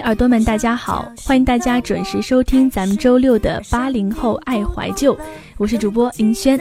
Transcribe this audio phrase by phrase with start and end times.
[0.00, 1.10] 耳朵们，大家好！
[1.24, 5.16] 欢迎大家准时收听咱们周六的八零后爱怀旧，
[5.56, 6.58] 我是主播林轩。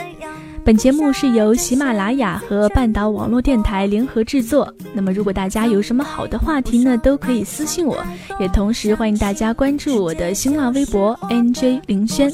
[0.64, 4.72] 本节目是由喜马拉雅和半岛网络电台联合制作。
[4.94, 7.98] 那么，如果大家有什么好的话题呢，都可以私信我，
[8.40, 12.32] 也同时欢迎大家关注我的新浪微博 NJ 林轩。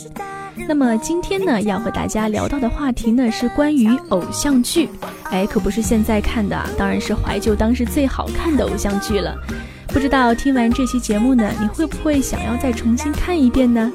[0.68, 4.88] 那么今天呢，要和大家聊到的话题呢，是关于偶像剧。
[5.32, 9.36] 哎，可不是现在看的，当然是怀旧当时最好看的偶像剧了。
[9.94, 13.92] 不知道听完这期节目呢，你会不会想要再重新看一遍呢？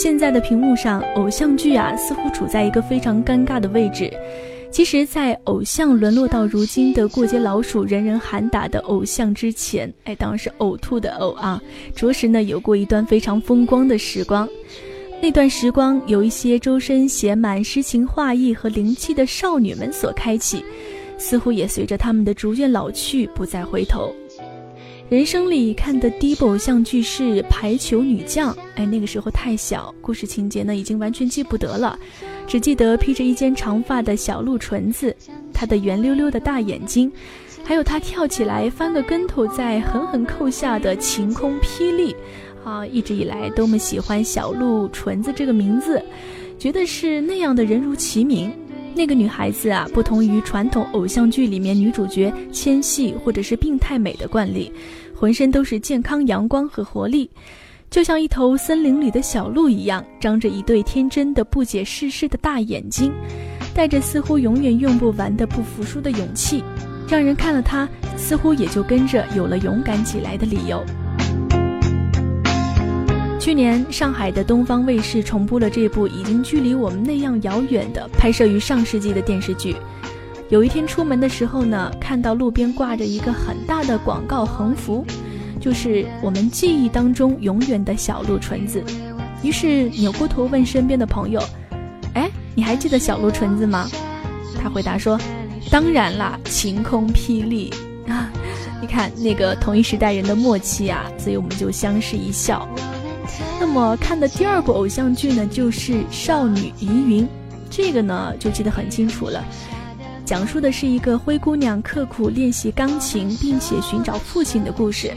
[0.00, 4.08] 现在的屏幕上，偶像剧啊，似乎处在一个非常尴尬的位置。
[4.70, 11.60] 其实，在偶像沦落到如今的过街老鼠、人人喊打的偶像之前，哎，当然是呕吐的呕啊，
[11.96, 14.48] 着实呢有过一段非常风光的时光。
[15.20, 20.64] 那段时光，有一些周身写满诗情画意和灵气的少女们所开启，
[21.18, 24.14] 似乎也随着他们的逐渐老去，不再回头。
[25.08, 31.98] 人生里看的第一部偶像剧是《排球女将》，哎，那个时候太小，故事情节呢已经完全记不得了，
[32.46, 35.16] 只记得披着一肩长发的小鹿纯子，
[35.50, 37.10] 她的圆溜溜的大眼睛，
[37.64, 42.14] 还有她跳起来翻个跟头再狠狠扣下的晴空霹雳，
[42.62, 46.04] 啊，一直以来多么喜欢小鹿纯子这个名字，
[46.58, 48.52] 觉得是那样的人如其名。
[48.94, 54.72] 那个女孩子啊，不同于传统偶像剧里面女主角纤细或者是病态美的惯例，
[55.14, 57.30] 浑身都是健康、阳光和活力，
[57.90, 63.12] 就像一头森林里的小鹿一样，张着一对天真的不解世事的大眼睛，
[63.72, 66.64] 带着似乎永远用不完的不服输的勇气，
[67.08, 70.84] 让人看了她，似乎也就跟着有了勇敢起来的理由。
[73.38, 79.76] 去年，上海的东方卫视重播了这部已经距离我们那样遥远的拍摄于上世纪的电视剧。
[80.50, 85.04] 有一天出门的时候呢，看到路边挂着一个很大的广告横幅，
[85.60, 88.82] 就是我们记忆当中永远的小鹿纯子。
[89.42, 91.40] 于是扭过头问身边的朋友
[92.14, 93.88] ：“哎，你还记得小鹿纯子吗？”
[94.60, 95.18] 他回答说
[95.70, 97.72] ：“当然啦，晴空霹雳
[98.08, 98.30] 啊！
[98.82, 102.68] 你看那个同一时代人的默契啊，所以我们就相视一笑。”
[103.60, 107.24] 那么看的第二部偶像剧呢，就是《少女疑云》，
[107.70, 109.44] 这个呢就记得很清楚了，
[110.24, 115.12] 讲述的是一个灰姑娘刻苦练习钢琴，并且寻找父亲的故事，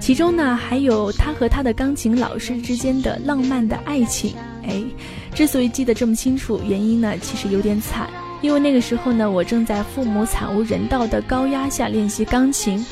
[0.00, 4.34] 其中呢还有她和她的钢琴老师之间的浪漫的爱情。
[4.64, 4.82] 哎，
[5.34, 8.08] 之所以记得这么清楚，原因呢其实有点惨，
[8.40, 12.84] 因为那个时候呢我正在父母惨无人道的高压下练习钢琴。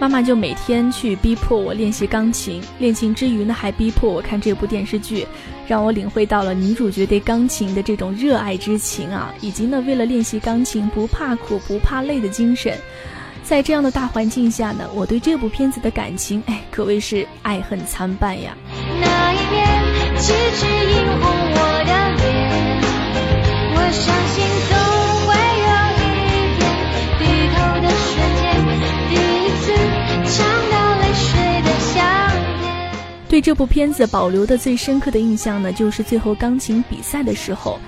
[0.00, 5.26] 妈妈就每天去逼迫我练习钢琴，练琴之余呢，还逼迫我看这部电视剧，
[5.66, 12.72] 让我领会到了女主角对钢琴的这种热爱之情啊，以及呢，为了练习钢琴不怕苦不怕累的精神。
[13.42, 18.56] 在这样的大环境下呢，我对这部片子的感情，哎，可谓是爱恨参半呀。
[19.00, 22.07] 那一面，痴痴映红我的
[33.38, 37.78] 对这部片子保留的最深刻的印象呢，就是最后钢琴比赛的时候，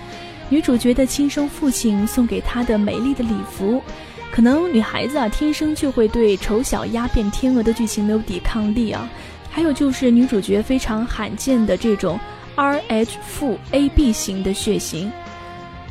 [0.49, 3.83] 女主角的亲生父亲送给她的美丽的礼服。
[4.31, 9.11] 可能女孩子啊，天生就会对丑小鸭变天鹅的剧情没有抵抗力啊。
[9.51, 12.17] 还有就是女主角非常罕见的这种
[12.55, 15.11] Rh 负 AB 型的血型。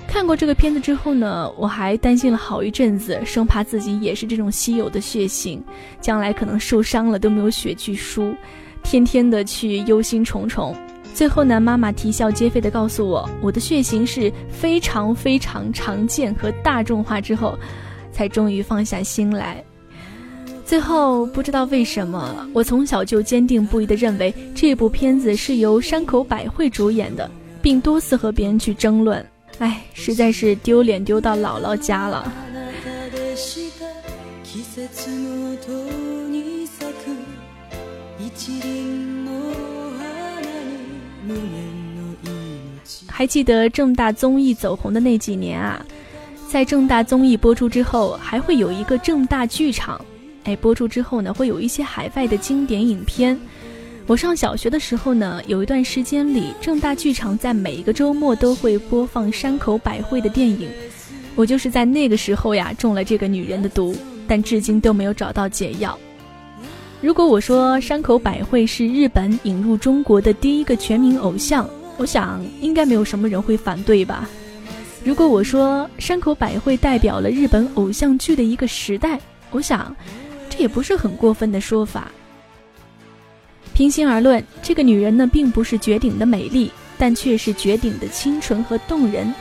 [0.07, 5.62] 看过这个片子之后呢，我还担心了好一阵子，生怕自己也是这种稀有的血型，
[6.00, 8.33] 将来可能受伤了都没有血去输。
[8.89, 10.74] 天天的去忧心忡忡，
[11.13, 17.56] 最后呢，妈妈啼笑皆非的告诉我，我的血型是非常非常常见和大众化之后，
[18.12, 19.63] 才终于放下心来。
[20.65, 27.30] 最后不知道为什么，我从小就坚定不移的认为这部片子是由山口百惠主演的，
[27.62, 29.24] 并多次和别人去争论，
[29.59, 32.33] 哎，实在是丢脸丢到姥姥家了。
[43.07, 45.86] 还记得正大综艺走红的那几年啊，
[46.47, 50.00] 在正大综艺播出之后，还会有一个正大剧场。
[50.45, 53.39] 哎，播出之后呢，会有一些海外的经典影片。
[54.07, 60.68] 我上小学的时候呢，有一段时间里，正大剧场在每一个周末都会播放山口百惠的电影。
[61.36, 63.95] 我就是在那个时候呀，中了这个女人的毒，
[64.27, 65.97] 但至今都没有找到解药。
[67.01, 71.69] 如果我说山口百惠是日本引入中国的第一个全民偶像，
[72.00, 74.28] 我想应该没有什么人会反对吧。
[75.04, 79.19] 如果我说山口百惠代表了日本偶像剧的一个时代，
[79.51, 79.94] 我想
[80.50, 82.10] 这也不是很过分的说法。
[83.74, 89.34] 平心而论，这个女人呢，并不是绝顶的美丽，但却是绝顶的清纯和动人。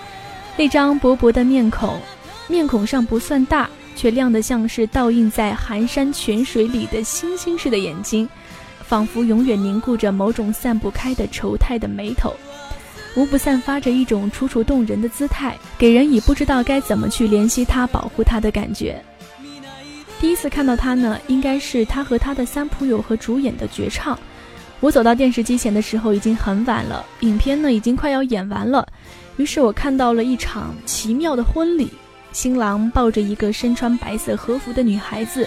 [0.57, 2.01] 那张薄薄的面孔，
[2.49, 8.29] 面孔上不算大，却亮得像是倒映在寒山泉水里的星星似的眼睛，
[8.85, 12.33] 仿佛永远凝固着某种散不开的愁态的眉头，
[13.19, 19.05] 无不散发着一种楚楚动人的姿态，给人以不知道该怎么去怜惜她、保护她的感觉。
[20.21, 24.17] 第一次看到她呢，应该是她和她的三浦友和主演的绝唱。
[24.79, 28.87] 我走到电视机前的时候已经很晚了，影片呢已经快要演完了。
[29.37, 31.91] 于是我看到了一场奇妙的婚礼，
[32.31, 35.45] 新郎抱着一个身穿白色和服的女孩子，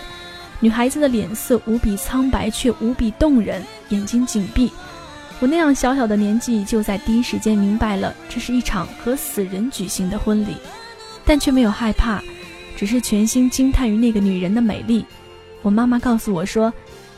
[0.59, 4.69] 女孩子的脸色无比苍白却无比动人，眼睛紧闭。
[5.41, 10.55] 我那样小小的年纪就在第一时间明白了，这是一场和死人举行的婚礼，
[11.25, 12.21] 但却没有害怕，
[12.77, 15.03] 只是全心惊叹于那个女人的美丽。
[15.63, 16.71] 我妈妈告诉我说，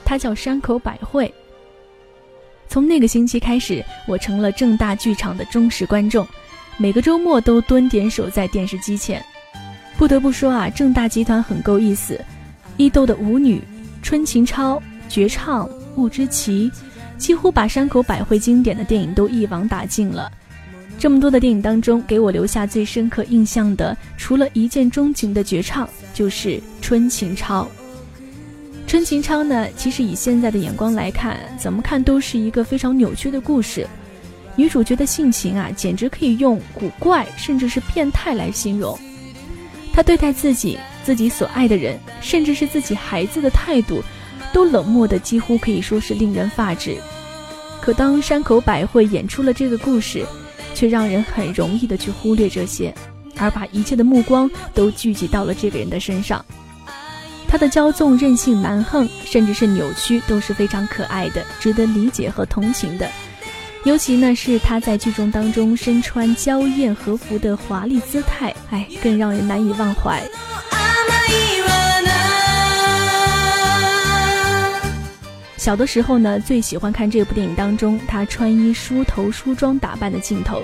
[0.05, 1.31] 她叫山口百惠。
[2.69, 6.25] 从那个星期开始，我成了正大剧场的忠实观众，
[6.77, 9.21] 每个周末都蹲点守在电视机前。
[9.97, 12.23] 不得不说啊，正大集团很够意思，
[12.77, 13.61] 伊豆的舞女、
[14.01, 16.71] 春琴超、绝唱、雾之奇，
[17.23, 20.29] 几乎把山口百惠经典的电影都一网打尽了。
[20.99, 27.65] 这么多的电影当中，给我留下最深刻印象的，除了一见钟情的绝唱，就是春情超。
[28.85, 33.87] 春情超呢，其实以现在的眼光来看，怎么看都是一个非常扭曲的故事。
[34.57, 38.99] 女主角的性情啊，简直可以用古怪甚至是变态来形容。
[39.93, 44.03] 她对待自己、自己所爱的人，甚至是自己孩子的态度，
[44.51, 46.97] 都冷漠的几乎可以说是令人发指。
[47.83, 50.25] 可当山口百惠演出了这个故事，
[50.74, 52.95] 却让人很容易的去忽略这些，
[53.38, 56.45] 而把一切的目光都聚集到了这个人的身上。
[57.45, 63.12] 他的骄纵、任性、蛮横，甚至是扭曲，都是非常可爱的，值得理解和同情的。
[63.83, 70.24] 尤其呢，是他在剧中当中身穿娇艳和服的华丽姿态，哎，更让人难以忘怀。
[75.63, 80.62] 小的时候呢，最喜欢看这部电影当中他穿衣梳头、梳妆打扮的镜头，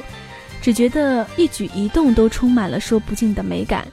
[0.61, 3.87] 只觉得一举一动都充满了说不尽的美感。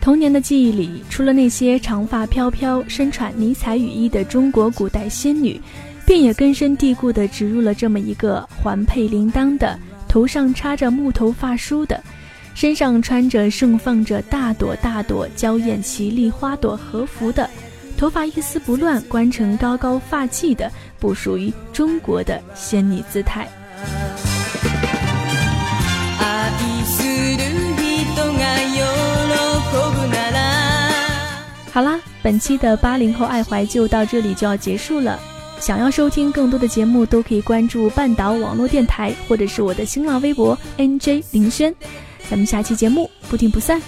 [0.00, 5.60] 童年的记忆里，除了那些长发飘飘、身穿尼彩雨衣的中国古代仙女，
[6.04, 9.78] 便也根深蒂固地植入了这么一个环佩铃铛的、
[10.08, 12.02] 头上插着木头发梳的、
[12.56, 17.48] 身上穿着盛放着大朵大朵娇艳绮丽花朵和服的、
[18.02, 20.68] 头发一丝不乱关成高高发髻的，
[20.98, 23.46] 不属于中国的仙女姿态。
[31.72, 35.16] 好啦，本期的八零后爱怀就到这里就要结束了。
[35.60, 41.72] 想要收听更多的节目，都可以关注半岛网络电台，或者是我的新浪微博 NJ 林轩。
[42.28, 43.80] 咱们下期节目不听不散。